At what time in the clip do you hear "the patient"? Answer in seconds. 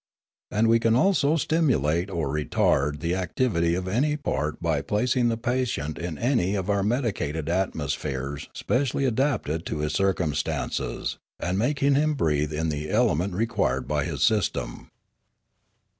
5.29-5.99